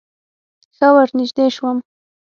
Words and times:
ښه 0.75 0.87
ورنژدې 0.95 1.45
سوم. 1.55 1.77